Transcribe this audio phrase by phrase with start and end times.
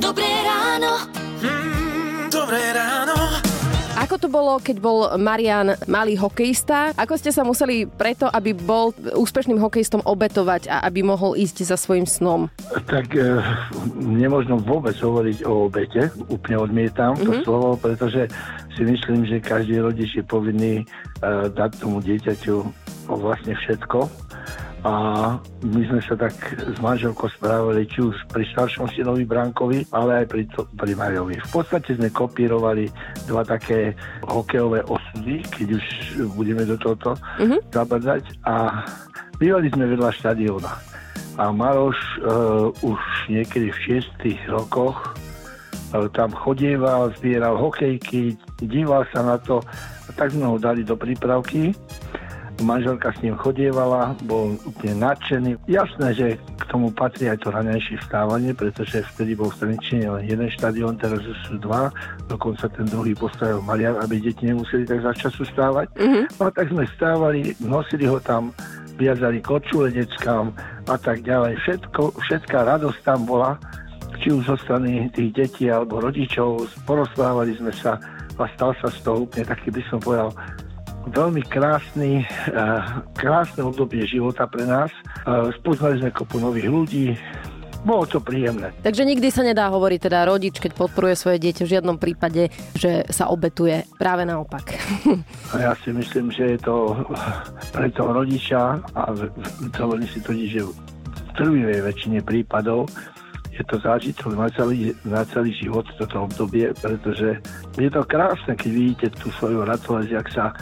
[0.00, 1.04] Dobré ráno.
[1.44, 3.12] Mm, dobré ráno.
[4.00, 6.96] Ako to bolo, keď bol Marian malý hokejista?
[6.96, 11.76] Ako ste sa museli preto, aby bol úspešným hokejistom obetovať a aby mohol ísť za
[11.76, 12.48] svojim snom?
[12.88, 13.44] Tak e,
[14.00, 16.08] nemožno vôbec hovoriť o obete.
[16.32, 17.28] Úplne odmietam mm-hmm.
[17.28, 18.32] to slovo, pretože
[18.72, 20.84] si myslím, že každý rodič je povinný e,
[21.52, 22.56] dať tomu dieťaťu
[23.04, 24.08] vlastne všetko
[24.80, 24.92] a
[25.60, 30.26] my sme sa tak s manželkou správali, či už pri staršom synovi Brankovi, ale aj
[30.32, 31.36] pri, to, pri Majovi.
[31.36, 32.88] V podstate sme kopírovali
[33.28, 33.92] dva také
[34.24, 35.84] hokejové osudy, keď už
[36.32, 37.60] budeme do tohoto mm-hmm.
[37.76, 38.88] zabrdať a
[39.36, 40.72] bývali sme vedľa štadióna.
[41.36, 44.96] A Maroš uh, už niekedy v šiestých rokoch
[45.92, 48.32] uh, tam chodieval, zbieral hokejky,
[48.64, 49.60] díval sa na to,
[50.08, 51.76] a tak sme ho dali do prípravky
[52.62, 55.56] manželka s ním chodievala, bol úplne nadšený.
[55.66, 60.24] Jasné, že k tomu patrí aj to ranejšie vstávanie, pretože vtedy bol v Trenčine len
[60.28, 61.90] jeden štadión, teraz sú dva,
[62.28, 65.90] dokonca ten druhý postavil Marian, aby deti nemuseli tak za času stávať.
[65.96, 66.24] Mm-hmm.
[66.38, 68.54] No a tak sme stávali, nosili ho tam,
[69.00, 70.52] viazali kočule deckám
[70.86, 71.56] a tak ďalej.
[71.64, 73.56] Všetko, všetká radosť tam bola,
[74.20, 77.96] či už zo strany tých detí alebo rodičov, porozprávali sme sa
[78.40, 80.32] a stal sa z toho úplne taký, by som povedal,
[81.08, 82.80] veľmi krásny, eh,
[83.16, 84.92] krásne obdobie života pre nás.
[84.92, 87.06] Eh, spoznali sme kopu nových ľudí,
[87.80, 88.76] bolo to príjemné.
[88.84, 93.08] Takže nikdy sa nedá hovoriť teda rodič, keď podporuje svoje dieťa v žiadnom prípade, že
[93.08, 93.88] sa obetuje.
[93.96, 94.64] Práve naopak.
[95.50, 96.94] Ja si myslím, že je to
[97.74, 99.02] pre toho rodiča a
[99.74, 102.86] dovolím si to že v trvivej väčšine prípadov
[103.50, 107.42] je to zážitok na celý, na celý život toto obdobie, pretože
[107.76, 110.54] je to krásne, keď vidíte tú svoju radosť, jak sa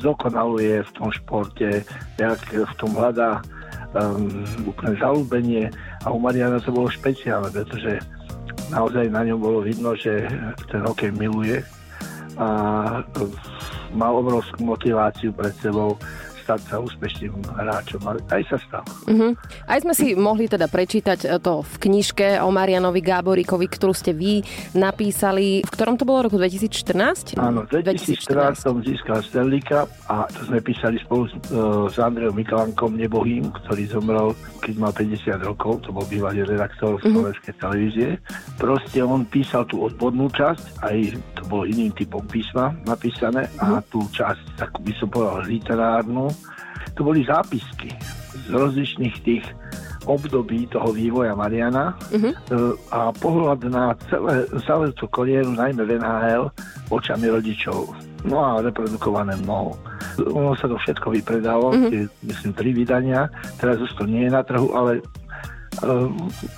[0.00, 1.82] zdokonaluje v tom športe,
[2.20, 3.40] jak v tom hľadá
[3.96, 5.64] um, úplne zalúbenie
[6.04, 8.00] a u Mariana to bolo špeciálne, pretože
[8.68, 10.26] naozaj na ňom bolo vidno, že
[10.68, 11.62] ten hokej miluje
[12.36, 12.48] a
[13.96, 15.96] mal obrovskú motiváciu pred sebou
[16.46, 18.06] stať sa úspešným hráčom.
[18.06, 18.86] Aj sa stal.
[19.10, 19.34] Uh-huh.
[19.66, 24.46] Aj sme si mohli teda prečítať to v knižke o Marianovi Gáboríkovi, ktorú ste vy
[24.78, 25.66] napísali.
[25.66, 27.34] V ktorom to bolo roku 2014?
[27.34, 28.62] Áno, v 2014, 2014.
[28.62, 33.90] som získal Sterlika a to sme písali spolu s, uh, s Andreom Mikalankom Nebohým, ktorý
[33.90, 34.30] zomrel,
[34.62, 37.10] keď mal 50 rokov, to bol bývalý redaktor uh-huh.
[37.10, 38.08] slovenskej televízie.
[38.54, 40.96] Proste on písal tú odbornú časť, aj
[41.34, 43.82] to bolo iným typom písma napísané uh-huh.
[43.82, 43.90] a mhm.
[43.90, 46.28] tú časť, takú by som povedal, literárnu,
[46.96, 47.92] to boli zápisky
[48.46, 49.44] z rozličných tých
[50.06, 52.32] období toho vývoja Mariana uh-huh.
[52.94, 56.46] a pohľad na celé, celé tú kariéru, najmä v NHL,
[56.88, 57.90] očami rodičov.
[58.22, 59.74] No a reprodukované mnoho.
[60.22, 61.90] Ono sa to všetko vypredalo, uh-huh.
[61.90, 63.26] tie, myslím, tri vydania.
[63.58, 65.02] Teraz už to nie je na trhu, ale
[65.82, 66.06] uh,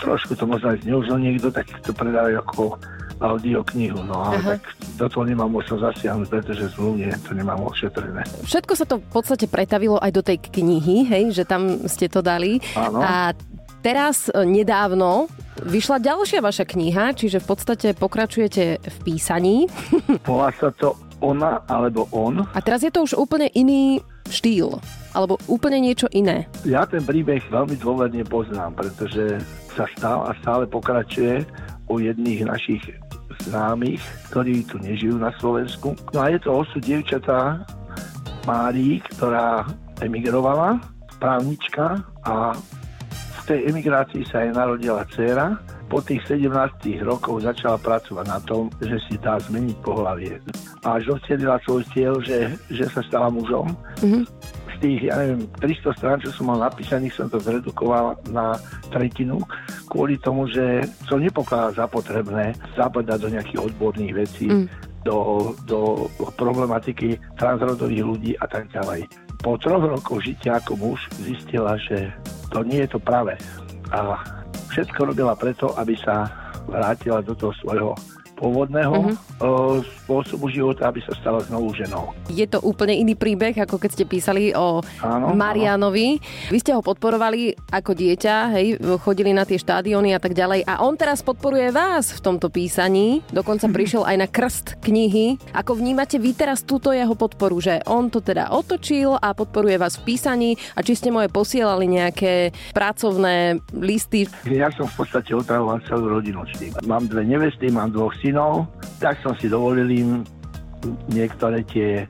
[0.00, 2.80] trošku to možno aj zneužil niekto, tak to predávajú ako
[3.24, 4.56] audioknihu, no Aha.
[4.56, 4.60] tak
[5.00, 8.22] do toho nemám možnosť zasiahnuť, pretože zmluvne to nemám ošetrené.
[8.44, 12.20] Všetko sa to v podstate pretavilo aj do tej knihy, hej, že tam ste to
[12.20, 12.60] dali.
[12.76, 13.00] Áno.
[13.00, 13.32] A
[13.80, 15.32] teraz e, nedávno
[15.64, 19.56] vyšla ďalšia vaša kniha, čiže v podstate pokračujete v písaní.
[20.28, 22.44] Volá sa to Ona alebo On.
[22.52, 24.80] A teraz je to už úplne iný štýl,
[25.12, 26.48] alebo úplne niečo iné.
[26.64, 29.40] Ja ten príbeh veľmi dôverne poznám, pretože
[29.76, 31.44] sa stal a stále pokračuje
[31.88, 32.82] u jedných našich
[33.48, 34.00] známych,
[34.30, 35.92] ktorí tu nežijú na Slovensku.
[36.12, 37.64] No a je to osud dievčatá
[38.44, 39.64] Márii, ktorá
[40.04, 40.76] emigrovala,
[41.16, 42.52] právnička a
[43.12, 45.56] v tej emigrácii sa jej narodila dcera.
[45.88, 46.48] Po tých 17
[47.04, 50.40] rokoch začala pracovať na tom, že si dá zmeniť pohľavie.
[50.84, 53.68] A až dovtedila svoj cieľ, že, že sa stala mužom.
[54.00, 58.58] Mm-hmm z tých, ja neviem, 300 strán, čo som mal napísaných, som to zredukoval na
[58.90, 59.40] tretinu,
[59.86, 64.66] kvôli tomu, že som nepokladal za potrebné zapadať do nejakých odborných vecí, mm.
[65.06, 69.06] do, do problematiky transrodových ľudí a tak ďalej.
[69.44, 72.08] Po troch rokoch žitia ako muž zistila, že
[72.48, 73.36] to nie je to pravé.
[73.92, 74.16] A
[74.72, 76.26] všetko robila preto, aby sa
[76.64, 77.92] vrátila do toho svojho
[78.44, 79.80] pôvodného uh-huh.
[80.04, 82.12] spôsobu života, aby sa stala znovu ženou.
[82.28, 86.20] Je to úplne iný príbeh, ako keď ste písali o áno, Marianovi.
[86.20, 86.52] Áno.
[86.52, 90.84] Vy ste ho podporovali ako dieťa, hej, chodili na tie štádiony a tak ďalej a
[90.84, 93.76] on teraz podporuje vás v tomto písaní, dokonca uh-huh.
[93.80, 95.40] prišiel aj na krst knihy.
[95.56, 99.96] Ako vnímate vy teraz túto jeho podporu, že on to teda otočil a podporuje vás
[99.96, 104.28] v písaní a či ste moje posielali nejaké pracovné listy?
[104.44, 106.74] Ja som v podstate otravoval celú rodinu s tým.
[106.84, 108.33] Mám dve nevesty, mám dvoch synov,
[108.98, 110.10] tak som si dovolil im
[111.08, 112.04] niektoré tie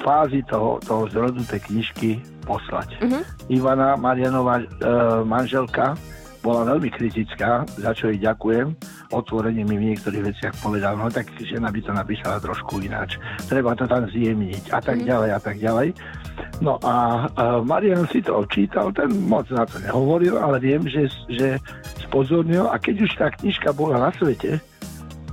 [0.00, 2.10] fázy toho, toho zrodu tej knižky
[2.46, 2.94] poslať.
[3.02, 3.22] Uh-huh.
[3.50, 4.66] Ivana Marianová e,
[5.26, 5.98] manželka
[6.46, 8.70] bola veľmi kritická, za čo jej ďakujem,
[9.10, 13.18] otvorene mi v niektorých veciach povedal, no tak žena by to napísala trošku ináč,
[13.50, 15.06] treba to tam zjemniť a tak mhm.
[15.10, 15.88] ďalej a tak ďalej.
[16.62, 21.10] No a, a Marian si to čítal, ten moc na to nehovoril, ale viem, že,
[21.26, 21.58] že
[22.06, 24.62] spozornil a keď už tá knižka bola na svete,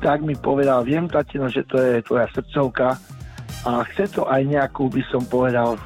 [0.04, 3.00] tak mi povedal, viem tatino, že to je tvoja srdcovka
[3.64, 5.80] a chce to aj nejakú, by som povedal,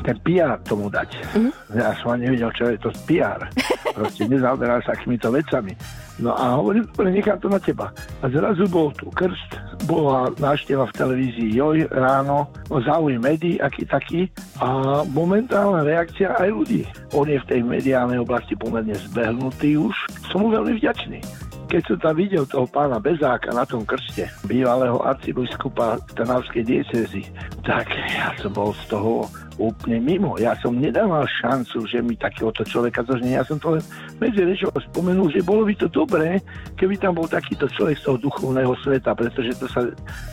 [0.00, 1.12] ten PR tomu dať.
[1.36, 1.76] Mm-hmm.
[1.76, 3.44] Ja som ani nevedel, čo je to PR.
[3.92, 5.76] Proste nezaoberal sa týmito vecami.
[6.20, 7.92] No a hovorím, nechám to na teba.
[8.24, 14.32] A zrazu bol tu krst, bola návšteva v televízii Joj ráno, záujem médií, aký taký
[14.60, 16.88] a momentálna reakcia aj ľudí.
[17.12, 19.96] On je v tej mediálnej oblasti pomerne zbehnutý už.
[20.32, 21.49] Som mu veľmi vďačný.
[21.70, 27.22] Keď som tam videl toho pána Bezáka na tom krste, bývalého arcibiskupa Trnavskej diecezy,
[27.62, 30.34] tak ja som bol z toho úplne mimo.
[30.40, 33.38] Ja som nedával šancu, že mi takéhoto človeka zožne.
[33.38, 33.84] Ja som to len
[34.18, 36.42] medzi rečou spomenul, že bolo by to dobré,
[36.74, 39.86] keby tam bol takýto človek z toho duchovného sveta, pretože to sa,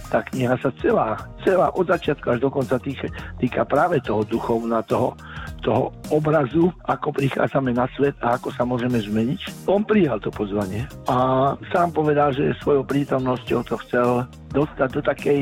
[0.09, 5.13] tá kniha sa celá, celá od začiatku až do konca týka, práve toho duchovna, toho,
[5.61, 9.67] toho obrazu, ako prichádzame na svet a ako sa môžeme zmeniť.
[9.69, 14.09] On prijal to pozvanie a sám povedal, že svojou prítomnosťou to chcel
[14.53, 15.39] dostať do takej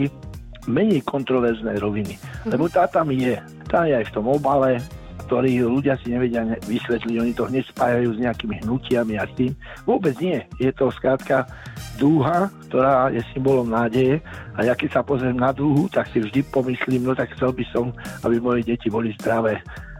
[0.66, 2.18] menej kontroverznej roviny.
[2.46, 2.58] Mhm.
[2.58, 3.38] Lebo tá tam je.
[3.70, 4.82] Tá je aj v tom obale,
[5.26, 9.52] ktorý ľudia si nevedia vysvetliť, oni to hneď spájajú s nejakými hnutiami a s tým.
[9.90, 10.38] Vôbec nie.
[10.62, 11.50] Je to skrátka
[11.98, 14.22] dúha, ktorá je symbolom nádeje
[14.54, 17.66] a ja keď sa pozriem na dúhu, tak si vždy pomyslím, no tak chcel by
[17.74, 17.90] som,
[18.22, 19.58] aby moje deti boli zdravé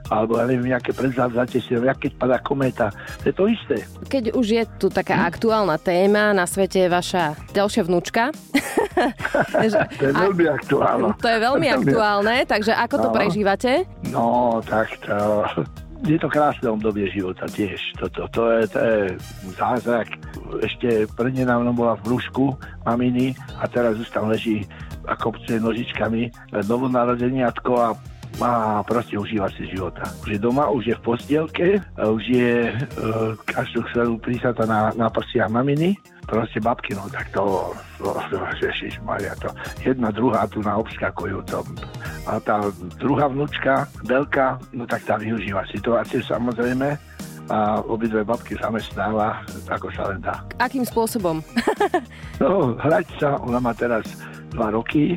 [0.10, 2.94] alebo ja neviem, nejaké predzavzatie si, jak keď padá kométa.
[3.24, 3.78] To je to isté.
[4.06, 5.26] Keď už je tu taká hm?
[5.30, 8.30] aktuálna téma, na svete je vaša ďalšia vnúčka.
[10.00, 11.10] to je veľmi aktuálne.
[11.20, 13.72] To je veľmi aktuálne, takže ako to prežívate?
[14.14, 15.46] No, tak to,
[16.06, 17.82] je to krásne obdobie života tiež.
[17.98, 19.00] Toto, to, je, to je
[19.58, 20.08] zázrak.
[20.62, 22.54] Ešte prednedávno bola v brúšku
[22.86, 24.70] maminy a teraz už tam leží
[25.06, 26.30] a kopce nožičkami
[26.66, 27.88] novonarodeniatko a
[28.42, 30.04] a proste užíva si života.
[30.24, 32.74] Už je doma, už je v postielke, už je e,
[33.48, 35.96] každú chvíľu prísata na, na prsiach maminy,
[36.28, 37.72] proste babky, no tak to,
[38.02, 38.38] to, to
[39.06, 39.48] Maria, to
[39.86, 41.64] jedna, druhá tu na obskakujú to.
[42.28, 42.66] A tá
[43.00, 46.98] druhá vnúčka, veľká, no tak tá využíva situáciu samozrejme,
[47.46, 50.42] a obidve babky zamestnáva, ako sa len dá.
[50.58, 51.46] Akým spôsobom?
[52.42, 54.02] no, hrať sa, ona má teraz
[54.50, 55.14] dva roky,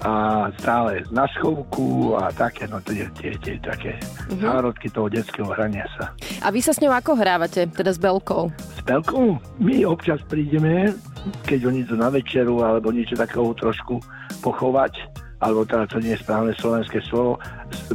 [0.00, 4.40] a stále na schovku a také, no tie, tie, tie také uh-huh.
[4.40, 6.16] zárodky toho detského hrania sa.
[6.40, 8.48] A vy sa s ňou ako hrávate, teda s Belkou?
[8.56, 9.36] S Belkou?
[9.60, 10.96] My občas prídeme,
[11.44, 14.00] keď oni idú na večeru alebo niečo takého trošku
[14.40, 14.96] pochovať,
[15.44, 17.36] alebo teda to nie je správne slovenské slovo,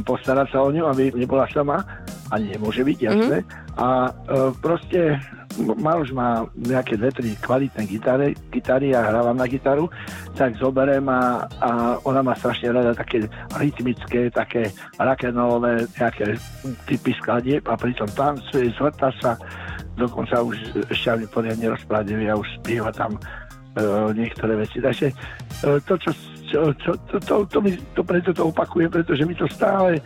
[0.06, 1.82] postarať sa o ňu, aby nebola sama,
[2.30, 3.38] ani nemôže byť, jasné.
[3.42, 3.78] Mm-hmm.
[3.82, 4.10] A e,
[4.58, 5.18] proste
[5.56, 9.88] Maroš má nejaké dve, tri kvalitné gitary, gitary a hrávam na gitaru,
[10.36, 11.70] tak zoberiem a, a
[12.04, 13.24] ona má strašne rada také
[13.56, 14.68] rytmické, také
[15.00, 16.36] rakenové nejaké
[16.84, 19.40] typy skladieb a pritom tancuje, zvrta sa,
[19.96, 20.56] dokonca už
[20.92, 23.20] ešte ani poriadne rozprávne, ja už spieva tam e,
[24.12, 24.78] niektoré veci.
[24.84, 25.14] Takže e,
[25.88, 26.10] to, čo,
[26.52, 29.96] čo, čo to, to, to, mi, to preto to opakujem, pretože mi to stále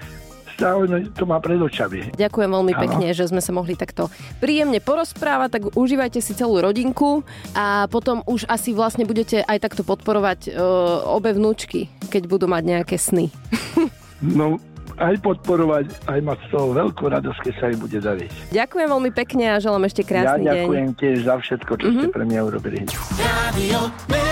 [0.60, 2.12] stále to má pred očami.
[2.12, 2.80] Ďakujem veľmi ano.
[2.84, 4.12] pekne, že sme sa mohli takto
[4.44, 7.24] príjemne porozprávať, tak užívajte si celú rodinku
[7.56, 12.62] a potom už asi vlastne budete aj takto podporovať uh, obe vnúčky, keď budú mať
[12.68, 13.32] nejaké sny.
[14.36, 14.60] no,
[15.00, 18.30] aj podporovať, aj mať z toho veľkú radosť, keď sa im bude dariť.
[18.52, 20.46] Ďakujem veľmi pekne a želám ešte krásny deň.
[20.46, 20.98] Ja ďakujem deň.
[21.00, 22.02] tiež za všetko, čo mm-hmm.
[22.04, 22.78] ste pre mňa urobili.
[23.16, 24.29] Radio